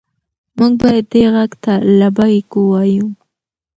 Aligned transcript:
موږ 0.57 0.71
باید 0.81 1.05
دې 1.11 1.23
غږ 1.33 1.51
ته 1.63 1.73
لبیک 1.99 2.49
ووایو. 2.55 3.07